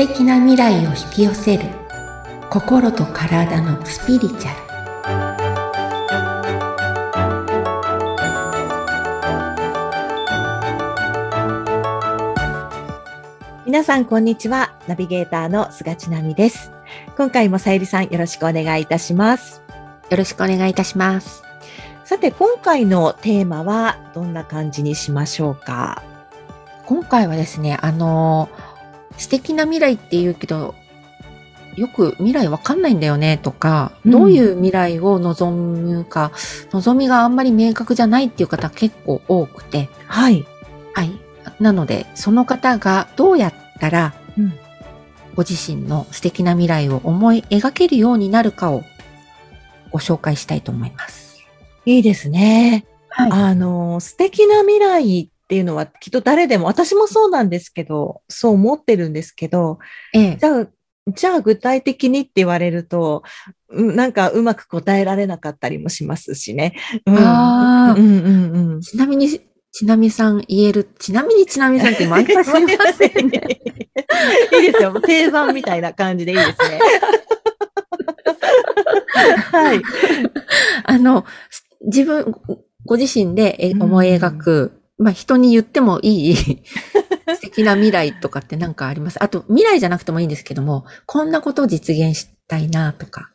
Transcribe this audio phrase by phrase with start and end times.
[0.00, 1.64] 敵な未来を引き寄せる
[2.48, 4.54] 心と体のスピリチュア
[13.66, 14.72] ル皆さん、こんにちは。
[14.88, 16.72] ナビゲーターの菅千奈美です。
[17.18, 19.60] 今回もさゆりさん、よろしくお願いいたします。
[20.08, 21.42] よろしくお願いいたします
[22.06, 26.02] さて、今回のテーマは、どんな感じにしましょうか？
[26.86, 28.48] 今回はですねあの
[29.20, 30.74] 素敵な未来って言うけど
[31.76, 36.32] よく未来わかんないんだよねとか、うんどういう未来を望むか
[36.72, 40.44] 望みがあんまり明確じゃないっていう方結構多くてはい。
[40.94, 41.12] はい。
[41.60, 44.52] なので、その方がどうやったら、うん
[45.36, 48.82] ご自身の素敵な未来を思い描けるようになるかを
[49.90, 51.38] ご紹介したいと思います。
[51.86, 52.84] いいですね。
[53.08, 59.80] はあの、素敵な未来っていうのは、きっと誰でも、私もそうなんですけど、そう思ってるんですけど、
[60.14, 60.68] ええじゃあ、
[61.08, 63.24] じゃあ具体的にって言われると、
[63.68, 66.76] うんなんかうまく答えられなかったりもしますしね。
[67.04, 68.80] うんあーうんうんうん。
[68.80, 69.40] ちなみに、
[69.72, 73.40] ちなみさん言える、ちなみにちなみさんって毎回すいませんね。
[74.54, 75.00] いいですよ。
[75.00, 76.78] 定番みたいな感じでいいですね。
[79.50, 79.82] はい。
[80.84, 82.36] あの、す自分、
[82.86, 86.34] ご自身で思い描く、まあ人に言ってもいい
[87.34, 89.22] 素敵な未来とかって何かあります。
[89.22, 93.30] あと、未来じゃなくてもいいんですけども、こんなことを実現したいなとか。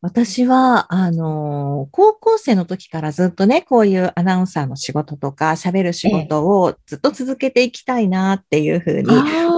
[0.00, 9.08] 私は、あの、高校生の時からずっとね、こういうアナウンサーの仕事とか、喋る仕事をずっと続けていきたいなっていうふうに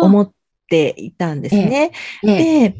[0.02, 0.30] 思っ
[0.68, 1.90] ていたんですね。
[2.22, 2.68] ええ。
[2.70, 2.76] で、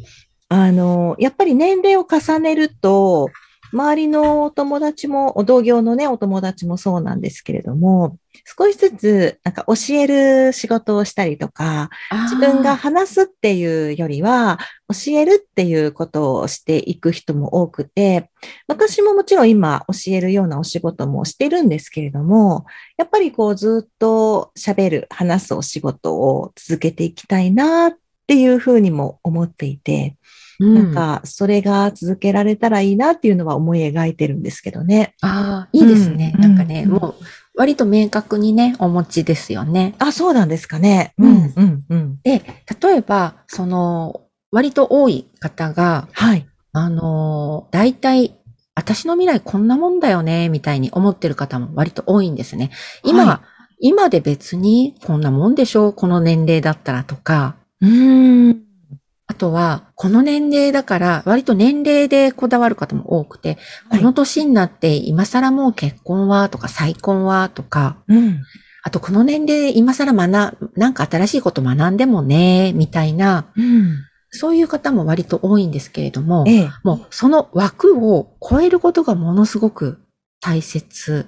[0.49, 3.31] あの、やっぱり年齢を重ねると、
[3.73, 11.91] 周りのお友達も、お同業のね、お友達もそうなんですけれども、少しずつ、なんか教える仕事をしたりとか、
[12.25, 18.31] 自分が話すっていうよりは、教えるっていうことをしていく人も多くて、
[18.69, 22.67] 私ももちろん今教えるようなお仕事もしてるんですけれども、
[22.97, 27.93] やっぱりこうずっと喋る、話すお仕事を続けていきたいなっ
[28.27, 30.17] ていうふうにも思っていて、
[30.61, 35.15] うんなんかそれが続けられたらいいなっていうのは思い描いてるんですけどね。
[35.23, 36.33] ああ、いいですね。
[36.35, 37.25] うんなんかね、うんもう、
[37.57, 39.95] 割と明確にね、お持ちですよね。
[39.99, 41.15] あ、そうなんですかね。
[41.19, 42.19] うんうん、うん。
[42.23, 42.43] で、
[42.81, 44.23] 例えば、その、
[44.53, 46.47] 割と多い方が、はい。
[46.73, 48.37] あの、大体、
[48.75, 52.71] 私の未来こんなもんだよね、みたいに思ってる方も割と多いんですね。
[53.03, 53.43] 今、は
[53.81, 58.66] 今で別にこんなもんでしょうこの年齢だったらとか、うーん。
[59.37, 63.59] あとは、この年齢だから、割と年齢でこだわる方も多くて、
[63.91, 68.41] はいこの年になって今更もう結婚はとか再婚はとか、うん。
[68.83, 73.99] あとこの年齢で今更学、なんか新しいこと学んでもね、みたいな、うん。
[74.31, 76.71] そういう方も割と多いんですけれども、ええ。
[76.83, 79.99] もうその枠を超えることがものすごく
[80.41, 81.27] 大切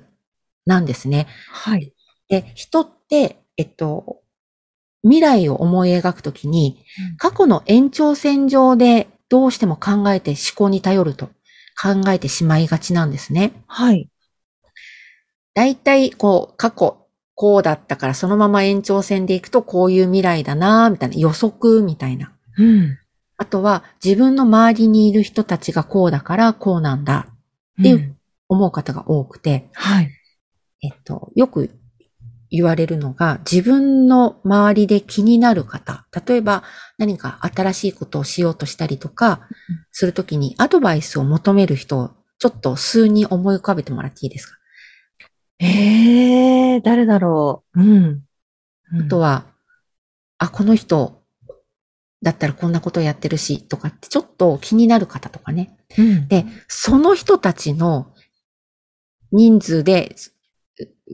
[0.64, 1.26] なんですね。
[1.50, 1.92] はい。
[2.30, 4.22] で、人って、えっと、
[5.02, 6.84] 未来を思い描くときに、
[7.18, 11.26] 過去の延長線上でどうしても考えて思考に頼ると
[11.80, 13.52] 考えてしまいがちなんですね。
[13.66, 14.08] はい。
[15.54, 22.32] 大体、こう、過去、こうだったからそのまま延長線でいくとこういう未来だなみたいな予測みたいな。
[22.56, 22.98] うん。
[23.36, 27.28] あとは自分の周りにいる人たちがこうだからこうなんだ
[27.80, 28.16] っていう
[28.48, 30.10] 思う方が多くて、はい。
[30.82, 31.77] えっと、よく
[32.50, 36.62] 言われるのが、自分の周りで気になる方、例えば
[36.96, 39.48] 何か新しいことをしようとしたりとか、
[39.92, 44.56] するときにアドバイスを求める人をちょっと数人思い浮かべてもらっていいですか、
[45.58, 47.80] ええ誰だろう。
[47.80, 48.22] うん。
[48.92, 49.44] は、あとは、
[50.38, 51.22] あ、この人
[52.22, 55.76] だったらこんなことやってるし、とかってちょっと気になる方とかね。
[55.96, 56.28] うん。
[56.28, 58.12] で、その人たちの
[59.32, 60.14] 人数で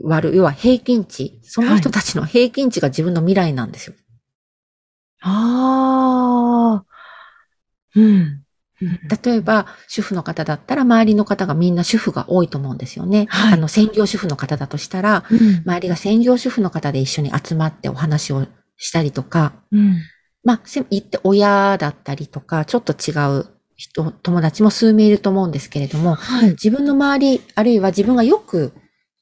[0.02, 3.96] 割る、要は平均値、その人たちの平均値が自分の未来なんですよ。
[5.20, 6.84] ああ。
[7.96, 8.44] うん。
[9.24, 13.26] 例えば、主婦の方だったら、周りの方がみんな主婦が多いと思うんですよね。
[13.30, 15.38] はいあの、専業主婦の方だとしたら、うん。
[15.64, 18.46] 周りが専業主婦の方で一緒に集まってお話を
[18.76, 19.96] したりとか、うん。
[20.42, 23.46] まあ、せ言って親だったりとか、ちょっと違う
[23.76, 26.50] 人、友達も数名いると思うんですけれども、はい。
[26.50, 28.72] 自分の周り、あるいは自分がよく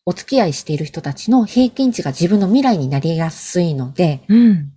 [0.05, 4.73] お付き合いしている人たちの平均値が自分の未来になりやすいので、うん。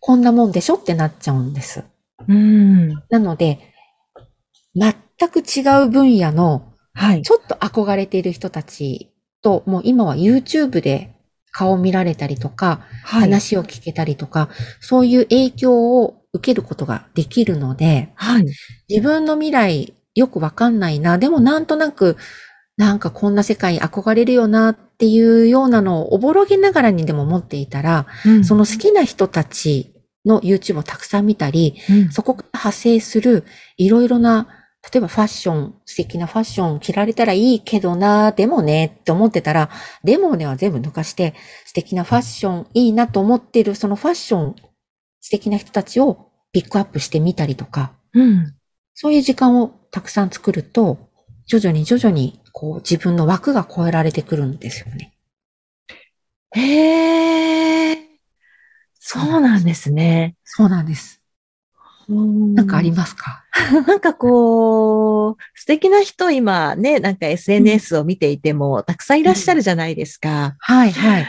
[0.00, 1.84] こんなもんでしょってなっちゃうんです。
[2.28, 2.90] うん。
[3.08, 3.72] なので、
[4.74, 4.94] 全
[5.30, 7.22] く違う分野のはい。
[7.22, 9.12] ちょっと憧れている人たち
[9.42, 11.14] と、もう今は YouTube で
[11.52, 13.20] 顔を見られたりとか、はい。
[13.22, 14.48] 話を聞けたりとか、
[14.80, 18.46] そういう影響を受けることができるので、はい。
[18.88, 22.16] 自分の未来よくわかんないな、でもなんとなく、
[22.76, 29.94] なんかこんな世界憧れるよなっていうようなのをおぼろげながらにでも持っていたら、うんその好きな人たち
[30.24, 33.44] の YouTube をたくさん見たり、うんそこから派生する
[33.76, 34.48] いろいろな、
[34.92, 39.70] 例えばファッション、素敵なファッション着られたらいいけどな、でもねって思ってたら、
[40.04, 41.34] でもねは全部抜かして、
[41.64, 44.56] 素敵なファッションいいなと思っているそのファッション、
[45.20, 48.54] 素敵な人たちをピックアップしてみたりとか、うん。
[48.94, 51.10] そういう時間をたくさん作ると、
[51.46, 55.12] 徐々に徐々にこう自分の枠が超えられてくるんですよね。
[56.52, 57.98] へえ。
[58.98, 60.36] そうなんですね。
[60.42, 61.20] そうなんです。
[62.08, 62.16] な
[62.54, 63.44] なんかありますか、
[63.86, 70.56] なんかこう、素敵な人今ね、なんか SNS を見ていてもたくさんいらっしゃるじゃないですか。
[70.58, 71.26] はいはい。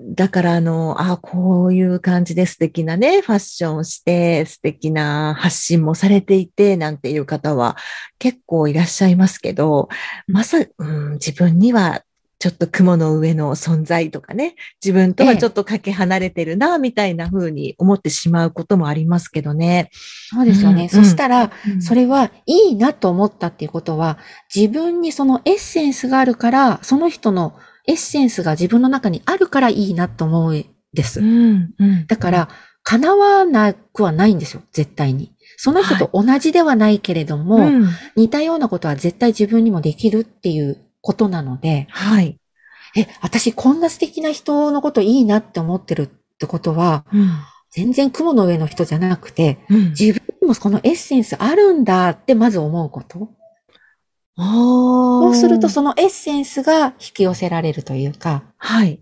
[0.00, 7.76] だからあの、あこういう感じで素敵なね、ファッションをして、素敵な発信もされていて、なんていう方は
[8.18, 9.88] 結構いらっしゃいますけど、
[10.28, 12.02] まさ、うん、自分には
[12.38, 19.90] ちょっと雲の上の存在とかね、自分とはちょっとかけ離れてるな、みたいな風に思ってしまうこともありますけどね。
[19.92, 20.84] そうですよね。
[20.84, 21.50] うんそしたら、
[21.80, 24.18] それ、れはいいなと思ったっていうことは、
[24.54, 27.56] 自分にそのエッセンスがあるから、その人の
[27.88, 31.20] エッセンスが自分の中にあるからいいなと思うんです。
[31.20, 32.06] うん、うん。
[32.06, 32.48] だから、
[32.84, 35.32] 叶わなくはないんですよ、絶対に。
[35.56, 42.38] その人と同じではないけれども、うん、似たようなことは絶対自分にもできるっていうことなので、はい。
[42.96, 46.06] え、私こんな素敵な人のこといいなって思ってるっ
[46.38, 47.30] てことは、うん、
[47.70, 49.88] 全然雲の上の人じゃなくて、うん。
[49.90, 53.30] 自分にもこのエッセンスあるんだってまず思うこと。
[54.38, 59.00] そそうするとそのエッセンスが引き寄せられるというか、はい。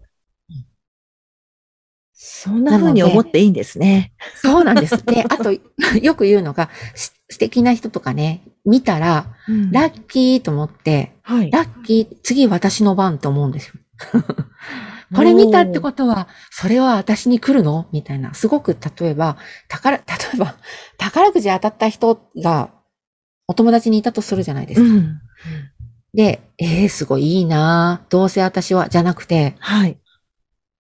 [2.12, 4.12] そんな風に思っていいんですね。
[4.36, 5.04] そうなんです。
[5.04, 5.52] で、あと、
[6.00, 9.26] よく言うのが、す素敵な人とかね、見たら、
[9.70, 11.50] ラッキーと思って、はい。
[11.50, 13.74] ラッキー、次私の番と思うんですよ。
[15.14, 18.32] これ見たってことは、それは私に来るのみたいな。
[18.34, 19.36] すごく、例えば、
[19.68, 20.02] 宝、 例
[20.34, 20.56] えば、
[20.98, 22.70] 宝くじ当たった人が、
[23.48, 24.86] お友達にいたとするじゃないですか。
[24.86, 25.20] うん。
[26.14, 29.98] で、えー、すごいいいなどうせ私は、じゃなくて、はい。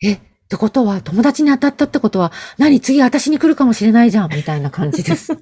[0.02, 5.32] え、ってことは、友達に当たったってことは、何次私に来るかもしれないじゃんみたいな感じです。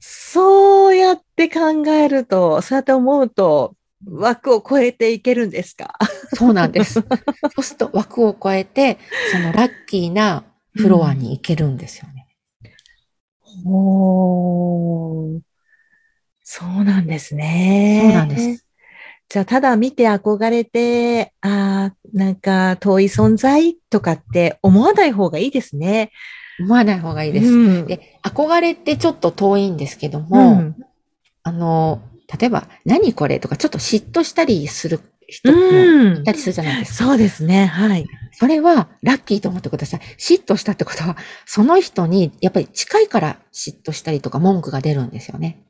[0.00, 3.74] そうやって考えると、そうやって思うと、
[4.06, 5.96] 枠を超えていけるんですか？
[6.34, 6.94] そうなんです。
[7.54, 8.98] そうすると枠を超えて、
[9.30, 10.42] そのラッキーな
[10.74, 12.11] フロアに行けるんですよね。
[13.64, 15.40] おー
[16.44, 18.00] そうなんですね。
[18.02, 18.66] そうなんです。
[19.28, 26.10] じゃあ、ただ見て憧れて、ああ、なんか遠い存在とかって思わない方がいいですね。
[26.60, 27.46] 思わない方がいいです。
[27.48, 30.76] うんで、憧れってちょっと遠いんですけどうも、ん
[31.44, 32.02] あの、
[32.38, 35.00] 例えば、何これとか、ちょっと嫉妬したりする
[35.32, 37.04] 人もうんいたりするじゃないですか。
[37.04, 37.66] そうですね。
[37.66, 38.06] はい。
[38.32, 40.00] それは、ラッキーと思ってください。
[40.18, 45.64] 嫉妬したってことは、その人に、やっぱり近いから嫉妬したりとか文句が出るんですよね。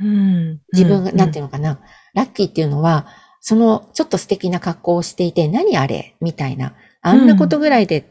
[0.00, 1.80] うん自分が、うんなんていうのかな。
[2.14, 3.06] ラッキーっていうのは、
[3.40, 6.74] その、ちょっと素敵な格好をしていて、何あれみたいな。
[7.02, 8.04] あんなことぐらいで、っ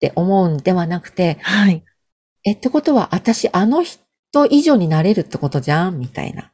[0.00, 1.82] て思うんではなくて、はい。
[2.44, 4.00] え、ってことは、私、あの人
[4.50, 6.50] 以上になれるってことじゃんみたいな。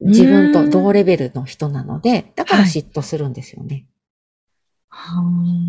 [0.00, 3.86] 自分と同レベルの人なので、だから嫉妬するんですよね。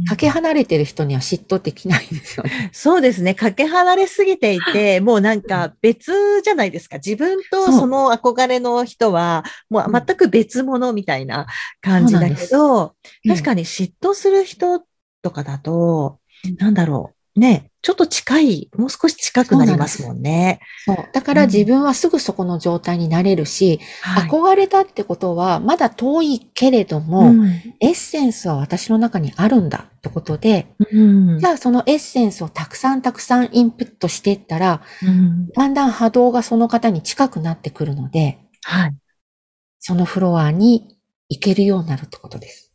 [0.08, 2.70] かけ離れてる人には嫉妬できないんですよね。
[2.72, 3.36] そうですね。
[3.36, 6.98] かけ離れすぎていて、もうなんか別じゃないですか。
[6.98, 11.46] 自分とその憧れの人は、もう全く別物みたいな
[11.82, 12.96] 感じだけそど、
[13.28, 13.42] 確に。
[13.44, 14.84] かに嫉妬する人
[15.22, 16.20] とかだと、
[16.58, 17.40] なんだろう。
[17.40, 20.60] ね、ちょっと近い、もう少し近くなりますもんね。
[20.86, 20.98] そう。
[21.14, 24.30] だから自分はすぐそこの状態になれるし、はい。
[24.30, 27.48] 憧れたってことは、まだ遠いけれども、うん
[27.80, 38.96] エッセンスは私の中にあるんだってことで、うんじゃあそのエッセンスをたくさんたくさんインプットしていったら、うんだんだん波動がその方に近くなってくるので、はい。
[39.80, 40.98] そのフロアに
[41.30, 42.67] 行けるようになるってことです。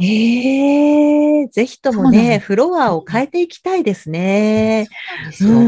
[0.00, 4.88] ええぜひともね、フロアを変えていきたいですね。
[5.22, 5.50] なんですよ。
[5.50, 5.62] う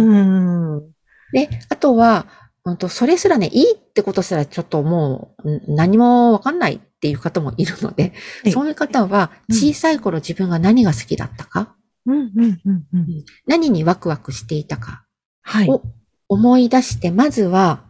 [0.79, 0.93] ん。
[1.33, 2.27] で、あとは、
[2.65, 8.13] うんと、それすらね、いいってことすらちょっともう、ん何もわかんないっていう方もいるので、
[8.43, 11.75] はいそういう方は、うん小さい頃自分が何が好きだったか、
[12.07, 13.25] うん、うん、うん、うん。
[13.47, 15.05] 何にワクワクしていたか
[15.43, 15.69] はい。
[15.69, 15.83] を
[16.29, 17.85] 思い出して、まずは、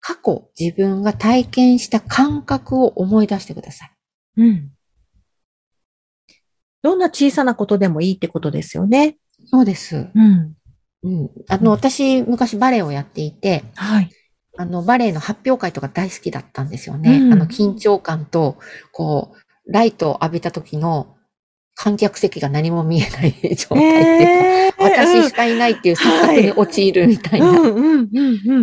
[0.00, 3.92] 過去自分が体験した感覚を思い出してください。
[4.38, 4.70] うん。
[6.82, 9.16] どんな小さなことでもいいってことですよね。
[9.46, 10.08] そうです。
[10.14, 10.54] うん。
[11.02, 11.30] うん。
[11.48, 14.10] あの、私、昔バレエをやっていて、はい。
[14.56, 17.18] あの、バレエの発表会とか大好きだったんですよね。
[17.18, 18.58] うんあの、緊張感と、
[18.92, 19.34] こ
[19.66, 21.16] う、ライトを浴びた時の
[21.74, 27.52] 観客席が何も見えない状態っていうか、えー私しかいないっていう錯覚に陥るみたいな。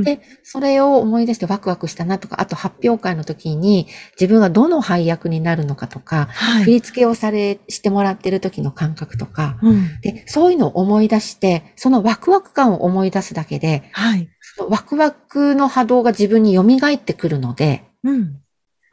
[0.04, 3.88] で、それを思い出してワクワクしたなとか、あと発表会の時に
[4.20, 6.64] 自分がどの配役になるのかとか、はい。
[6.64, 10.02] 振り付けをされ、してもらってる時の感覚とか、うん。
[10.02, 14.30] で、そういうのを思い出して、そのワクワク感を思い出すだけで、はい。
[14.70, 18.40] ワクワクの波動が自分に蘇ってくるので、うん。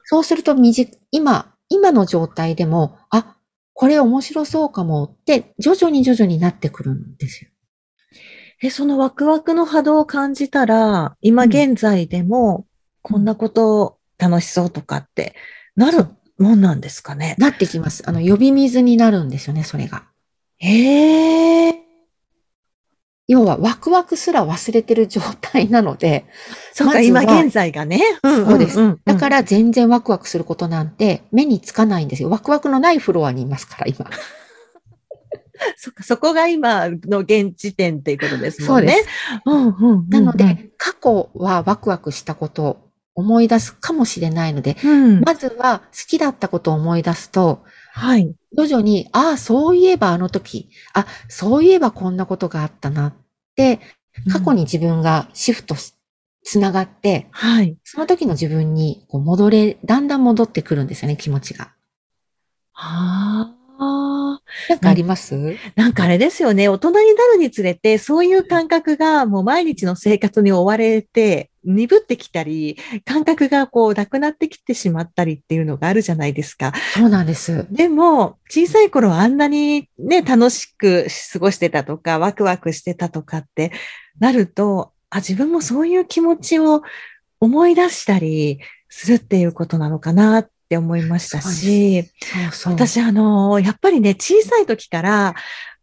[0.04, 3.36] そうすると短今、今の状態でも、あ、
[3.74, 7.50] これ面白そうかもって、徐々に徐々になってくるんですよ。
[8.62, 12.66] え、そのワクワクの波動を感じたら、今現在でも、
[13.02, 15.34] こんなこと楽しそうとかって、
[15.76, 16.06] なる
[16.38, 17.34] もんなんですかね？
[17.38, 18.02] なってきます。
[18.06, 20.04] あの、呼び水になるんですよね、それが。
[20.58, 21.83] へえ。
[23.26, 26.26] 要は、ワクワクすら忘れてる状態なので、
[26.74, 28.00] そうか、ま今現在がね。
[28.22, 32.28] そうですんんんだから全然ワクワクすることなんて目につかないんですよ。
[32.28, 34.10] ワクワクのないフロアにいますから、今。
[35.76, 38.92] そそこが今の現時点っていうことですもんね。
[38.92, 39.08] そうです。
[39.46, 45.20] うんうんうんうんなので、、過去はワクワクしたことを思い出すかもしれないので、うん。
[45.20, 47.62] まずは好きだったことを思い出すと、
[47.96, 48.34] はい。
[48.56, 53.14] 徐々に、ああ、そういえばあの時、あ、そういえばこんなことがあったなっ
[53.54, 53.78] て、
[54.32, 54.58] 過去に。
[54.58, 55.94] に自分がシフトし、
[56.42, 57.76] つながって、はい。
[57.84, 61.72] その時の自分にこう戻れ、だんだん戻ってくるんですよね、気持ちが。
[62.74, 63.53] ああ。
[64.68, 66.68] なんかあります、なんかあれですよね。
[66.68, 67.02] 大人にな
[67.34, 76.72] るにつれて、そういう感覚がもう毎日の生活に追われて、鈍ってきたり、感覚がこうなくなってきてしまったりっていうのがあるじゃないですか。
[76.92, 77.66] そうなんです。
[77.70, 83.72] でも、小さい頃はあんなにね、楽しく過ごしてたとか、ワクワクしてたとかって
[84.20, 86.82] なると、あ、自分もそういう気持ちを
[87.40, 88.58] 思い出したり
[88.88, 92.10] するっていうことなのかなって思いましたし。
[92.66, 95.34] 私、あの、やっぱりね、小さい時から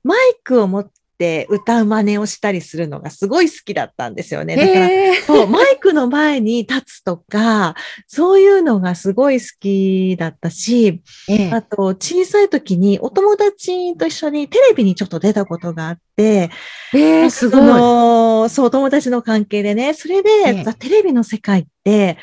[0.03, 4.57] マイクを持って歌う真似をしたりするのがすごい好きだったんですよね。
[4.57, 4.89] だから、
[5.25, 7.75] そう、マイクの前に立つとか、
[8.07, 16.50] そういうのがすごい好きだったし、ええあと、小さい時にお友達と一緒にテレビにちょっと出たことがあって、
[16.93, 17.65] ええすごそい。
[17.67, 22.17] のそう、お友達の関係でね、それで、テレビの世界って、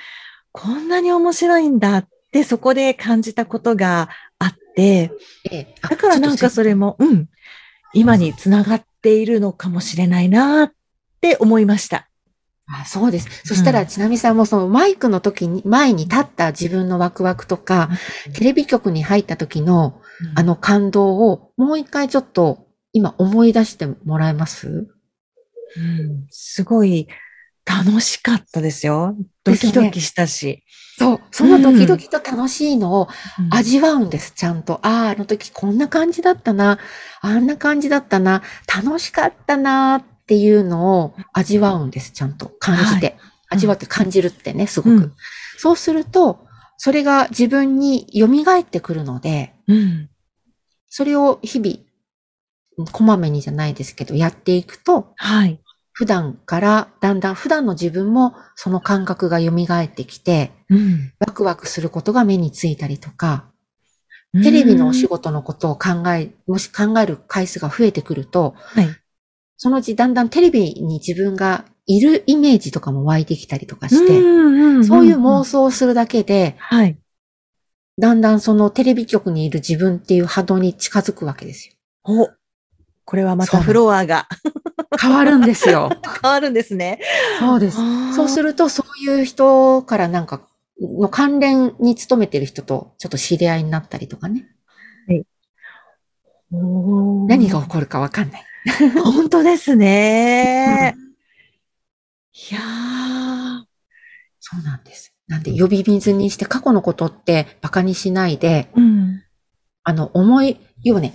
[0.53, 2.09] こんなに面白いんだっ
[2.39, 5.11] て、そこで感じたことがあって、
[5.83, 7.29] だからなんかそれも、うん、
[7.93, 10.73] 今につながっているのかもしれないなっ
[11.21, 12.09] て思いました。
[12.71, 13.29] あそうです。
[13.45, 13.87] そしたら、うん。
[13.87, 17.89] ちなみさんもそのマイクの時に、前に立った自分のワクワクとか、
[18.35, 20.01] テレビ局に入った時の
[20.37, 24.69] あの感動をもう一回ちょっと今思い出してもらえます？
[24.69, 27.09] うん、すごい
[27.69, 29.15] 楽しかったですよ。
[29.45, 30.65] ドキドキしたし。
[30.99, 31.21] そう。
[31.31, 33.09] そのドキドキと楽しいのを
[33.39, 34.81] うん味わうんです、ちゃんと。
[34.83, 36.79] ああ、あの時こんな感じだったな。
[37.21, 38.43] あんな感じだったな。
[38.75, 42.47] 楽しかったなっていうのを味わうんです、ちゃんと。
[42.59, 43.17] 感じて。
[43.51, 44.97] 味わって感じるってね、すごく。
[44.97, 45.13] うん
[45.61, 46.47] そうすると、
[46.77, 50.09] それが自分に蘇ってくるので、うん。
[50.89, 55.61] それを日々、こまめにじゃないですけど、やっていくと、はい。
[55.99, 63.47] 普段からだんだん普段の自分もその感覚が蘇ってきて、うんワクワクすることが目についたりとか、
[64.33, 68.89] テレビのお仕事のことを考え、もし考える回数が増えてくると、はい。
[69.57, 74.21] そのうちだんだんテレビに自分がいるイメージとかも湧いてきたりとかして、て
[74.87, 76.97] そういう妄想をするだけで、はい。
[77.99, 81.75] だんだんそのテレビ局にいる自分っていう波動に近づくわけですよ。
[82.05, 82.29] お、
[83.05, 84.29] これはまたフロアが
[85.01, 85.91] 変わるんですよ。
[86.23, 87.01] 変わるんですね。
[87.39, 87.77] そうです。
[88.15, 88.51] そうする。
[88.51, 90.43] ると、そういう人からなんか、
[90.81, 94.47] の関連に勤めてる人とちょっと知り合いになったりとかね。
[96.51, 98.45] おー何が起こるかわかんない。
[99.05, 100.95] 本当ですね。
[102.51, 103.65] いやー
[104.41, 105.13] そうなんです。
[105.27, 109.23] なんで、呼び水にして過去のことって馬鹿にしないで、うん。
[109.83, 111.15] あの、思い、要はね、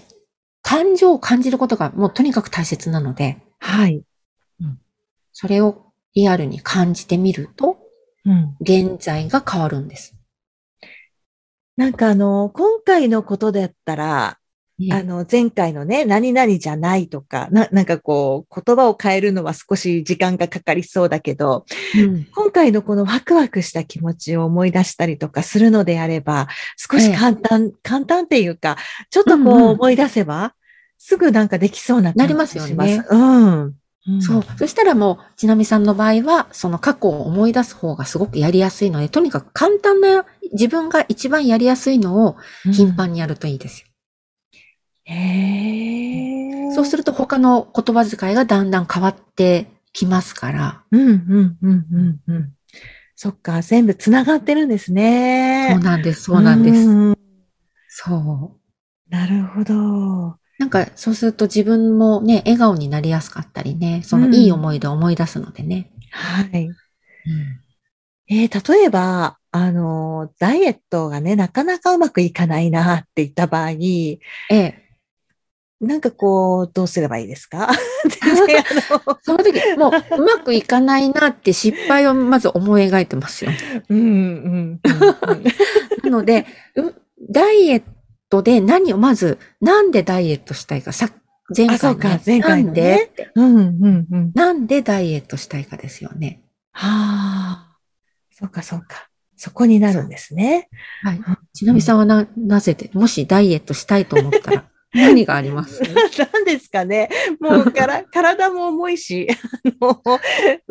[0.61, 4.03] 感情を感じることがもうとにかく大切なので、はい。
[5.31, 7.77] それをリアルに感じてみると、
[8.25, 8.55] うん。
[8.61, 10.15] 現在が変わるんです。
[11.75, 14.37] なんかあの、今回のことだったら、
[14.91, 21.65] あの、前回のね、何々じゃないとか、な、なんかこう、言葉を変えるのは少し時間がかかりそうだけど、
[21.95, 28.77] うん今回のこのワクワクした気持ちを思い出したりとかするのであれば、少し簡単、簡単っていうか、
[29.09, 30.53] ちょっとこううんうん思い出せば、
[31.05, 32.13] すぐなんかできそうな。
[32.15, 33.63] なりますよねうん。
[34.07, 34.43] うんそう。
[34.57, 42.37] そしたらもう、ちなみさんの場合は、その過去を思い出す方がすごくやりやすいので、とにかく簡単な、自分が一番やりやすいのを
[42.71, 43.87] 頻繁にやるといいですよ。
[45.03, 50.83] へーそうすると他の言葉遣いがだんだん変わってきますから。
[50.89, 52.53] うん、うん、うん、うん、うん。
[53.15, 55.67] そっか、全部繋がってるんですね。
[55.73, 56.87] そうなんです、そうなんです。
[56.87, 57.13] ん
[57.89, 59.11] そう。
[59.13, 60.42] なるほど。
[60.63, 65.91] なんか、そうすると自分もね、笑顔になりやすかったりね、そのいい思い出を思い出すのでね。
[66.11, 66.65] はい。
[66.67, 66.73] うん
[68.29, 74.83] えー例えば、あの、ダイエットがね、なかなかうまくいかないなって言った場合、ええ。
[75.81, 77.69] なんかこう、どうすればいいですか？
[79.21, 83.51] その時、もう、うまくいかないなって失敗をまず思い描いてますよ。
[83.89, 85.43] うん、うん、うん。
[86.03, 86.45] なので、
[86.77, 86.93] う
[87.29, 87.83] ダイエッ
[88.33, 91.09] トで何を、まず、なんでダイエットしたいか、さ、
[91.55, 94.31] 前回ね、前回のねなんでうん、うん、うん。
[94.33, 96.41] なんでダイエットしたいかですよね。
[96.71, 97.77] はあ、
[98.31, 99.09] そうか、そうか。
[99.37, 100.69] そこになるんですね。
[101.03, 101.21] はい。
[101.53, 105.79] ちなみさんはな、なぜで、もしダイエットしたいと思ったら、何があります？
[106.33, 107.09] 何ですかね。
[107.39, 110.01] もうから、 体も重いし、あの、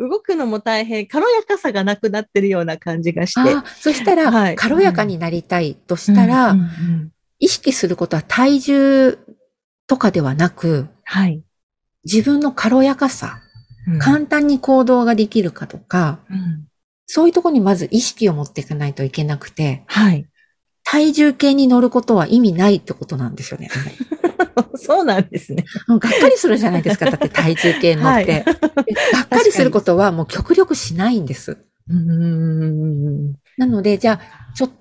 [0.09, 3.55] 動くのも大変、軽やかさがなくなってるような感じがして。
[3.79, 7.12] そしたら、はい軽やかになりたいとしたら、うんうんうん
[7.43, 9.19] 意識することは体重
[9.85, 11.43] とかではなく、はい。
[12.05, 13.41] 自分の軽やかさ、
[13.85, 16.67] うん簡単に行動ができるかとか、うん
[17.05, 20.25] そういうところにまず意識を持っていかないといけなくて、はい。
[20.85, 23.69] 体重計に乗ることは意味ないってことなんですよね。
[24.75, 25.65] そうなんですね。
[25.87, 27.11] もうがっかりするじゃないですか。
[27.11, 28.25] だって体重計乗って。
[28.25, 28.51] でが
[29.23, 31.57] っかりすることはもう極力しないんです。
[31.89, 33.33] うん。
[33.57, 34.71] なので、じゃあ、ちょっ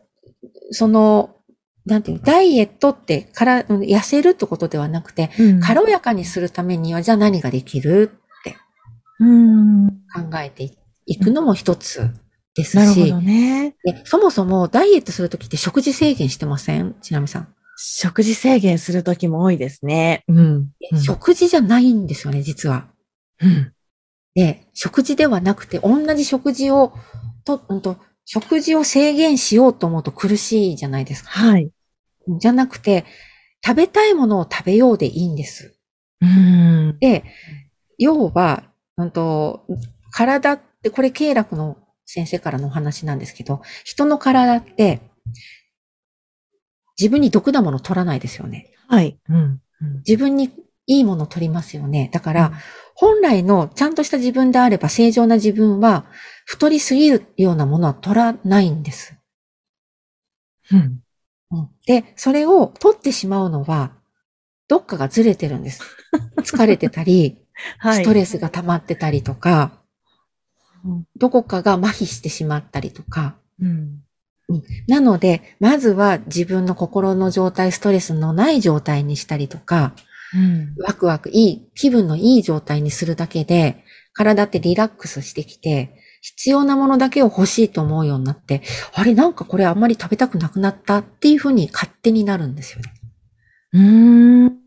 [0.72, 1.36] その、
[1.84, 8.18] なんていうの、ダイエットってから、うん痩せるってことではなくて、軽やかにするためには、じゃあ何ができる
[9.20, 9.88] うん。
[9.88, 12.10] 考えていくのも一つ
[12.54, 13.76] ですし、ね。
[13.84, 16.96] でそもそもダイエットするときって食事制限してません？
[17.02, 17.54] ちなみさん。
[17.76, 20.24] 食事制限するときも多いですね。
[20.28, 20.70] うん。
[21.04, 22.88] 食事じゃないんですよね、実は。
[23.40, 23.72] うん。
[24.34, 26.92] で、食事ではなくて、同じ食事を、
[27.44, 31.30] と、うんと、食事を制限しようと思うと苦しいじゃないですか。
[31.30, 31.70] はい。
[32.28, 33.04] じゃなくて、
[33.64, 35.78] 食べたいものを食べようでいいんです。
[36.20, 36.98] うん。
[37.00, 37.24] で、
[37.98, 38.64] 要は、
[38.96, 39.66] うんと、
[40.10, 45.00] 体って、これ、経絡の先生からのお話なんですけど、人の体って、
[46.98, 48.72] 自分に毒なものを取らないですよね。
[48.88, 49.18] はい。
[49.28, 49.60] うん。
[50.06, 50.52] 自分に
[50.86, 52.10] いいものを取りますよね。
[52.12, 52.52] だから、
[52.94, 56.04] 本来のちゃんとした自分であれば正常な自分は
[56.44, 59.16] 太りすぎるようなものは取らないんです。
[60.70, 61.01] うん。
[61.86, 63.92] で、それを取ってしまうのは
[64.68, 65.82] どっかがずれてるんです。
[66.42, 67.38] 疲れてたり、
[67.78, 68.02] はい。
[68.02, 69.82] ストレスが溜まってたりとか、うん
[71.16, 73.36] どこかが麻痺してしまったりとか。
[73.60, 74.02] うん。
[74.88, 79.94] なので、まずは自分の心の状態、ストレスのない状態にしたりとか、
[80.34, 80.74] うん。
[80.82, 88.62] ワクワクいい、気分のいい状態にするだけで、体ってリラックスしてきて、必要なものだけを欲しいと思うようになって、
[88.94, 92.92] あれなんかこれあんまり食べたくなくなったっていうふうに勝手になるんですよね。
[93.72, 94.58] うーん。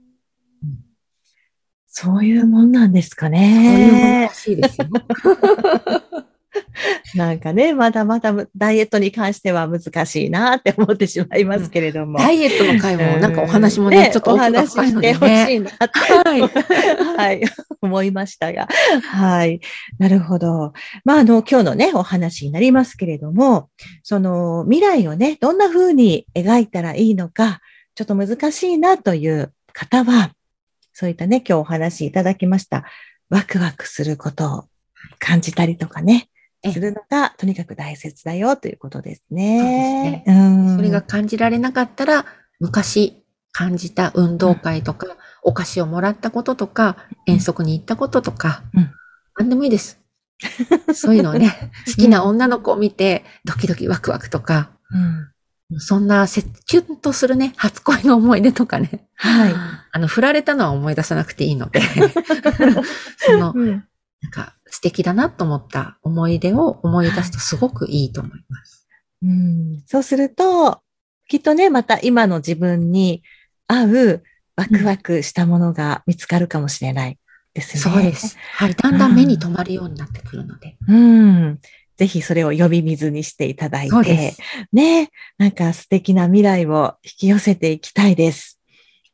[1.87, 4.33] そういうもんなんですかそういうものねら。
[4.33, 4.87] しいですよ。
[7.15, 12.19] なんかね、まだまだダイエットに関しては難しいなって思ってしまいますけれども。
[12.19, 15.53] ダイエットの回もなんかお話もね、ちょっとお奥が話してほしね。
[15.53, 16.41] いなって、はい。
[17.17, 17.41] はい、
[17.81, 18.67] 思いましたが。
[19.01, 19.59] はい。
[19.97, 20.73] なるほど。
[21.03, 23.69] まあ、あの、今日のね、お話になりますけれども、
[24.03, 27.61] その未来をね、どんな風に描いたらいいのか、
[27.95, 30.31] ちょっと難しいなという方は、
[30.93, 32.85] そういったね、今日お話いただきました、
[33.29, 34.63] ワクワクすることを
[35.19, 36.34] 感じたりとかね、ええ
[36.71, 40.23] するのがとにかく大切だよということですね。
[40.25, 40.75] そううん。
[40.77, 42.25] それが感じられなかったら、
[42.59, 46.97] 昔感じた運動会とか、お菓子をもらったこととか、
[47.27, 48.91] 遠足に行ったこととかうん、
[49.37, 50.01] 何でもいいです。
[50.93, 55.79] そういうのをね、好きな女の子を見て、ドキドキワクワクとか、うん。
[55.79, 59.07] そんなせ、キュンとするね、初恋の思い出とかね。
[59.15, 59.53] はい。
[59.91, 61.81] あの、振られたのは思い出さなくていいので、
[63.17, 63.69] その、うん。
[64.21, 68.85] なんか、素敵だなと思った思い出を思い出すとすごくいいと思います。
[69.23, 70.81] うんそうすると、
[71.29, 73.23] きっとね、また今の自分に
[73.67, 74.23] 合う
[74.57, 77.17] ワクワクしたものが見つかるかもしれない
[77.53, 77.93] ですね。
[77.93, 78.13] そうで。
[78.15, 78.37] す。
[78.51, 78.75] はい。
[78.75, 80.75] だんだん目に留まるようになってくるので。
[80.89, 81.59] うん。
[81.95, 84.33] ぜひそれを呼び水にしていただいて。
[84.73, 88.59] ね、なんか素敵な未来を引き寄せていきたいです。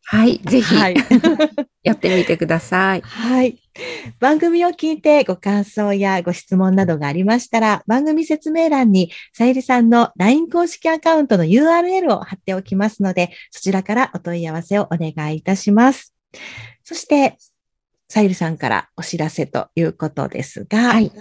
[0.06, 0.40] はい。
[0.40, 0.96] ぜひ、はい。
[1.84, 3.02] やってみてください。
[3.02, 3.61] はい。
[4.20, 16.14] 番組を聞いてご感想やご質問などがありましたら、番組説明欄にさゆりさんの LINE 公式アカウントの URL を貼っておきますので、そちらからお問い合わせをお願いいたします。
[16.84, 17.38] そして、
[18.10, 21.12] さゆりさんからお知らせということですが、はい。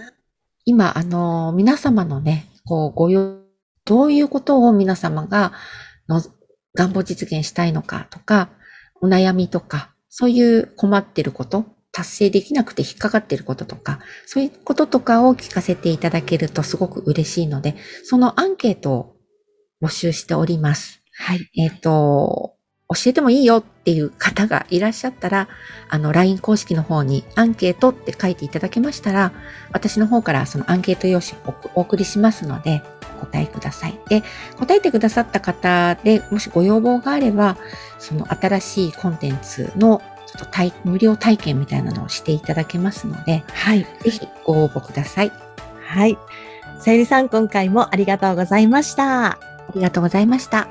[0.65, 3.39] 今、あの、皆様のね、こう、ご用、
[3.85, 5.53] どういうことを皆様が、
[6.09, 6.21] の、
[6.75, 8.49] 願望実現したいのかとか、
[9.01, 19.15] お悩みとか、そういう困ってること、達成できなくて引っかかってることとか、そういうこととかを聞かせていただけるとすごく嬉しいので、そのアンケートを
[19.81, 21.01] 募集しております。
[21.13, 21.49] はい。
[21.57, 22.55] えっ、と、
[22.93, 25.47] 教えてもいいよっていう方がいらっしゃったら、
[25.89, 29.31] あの、LINE 公式の方にアンケートって書いていただけましたら、
[29.71, 32.81] 私の方からそのアンケート用紙をお送りしますので、
[33.21, 33.97] お答えください。
[34.09, 34.23] で、
[34.57, 37.57] 答えてくださった方で、もしご要望があれば、
[37.97, 43.85] その新しいコンテンツのちょっと体無料体験みたいなのをしていただけますので、はい。
[44.01, 45.31] ぜひご応募ください。
[45.85, 46.17] はい。
[46.79, 49.33] さゆりさん、今回もありがとうございました。
[49.33, 49.39] あ
[49.75, 50.67] りがとうございました。